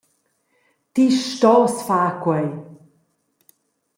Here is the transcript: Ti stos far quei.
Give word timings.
Ti 0.93 1.05
stos 1.27 1.75
far 1.87 2.11
quei. 2.23 2.49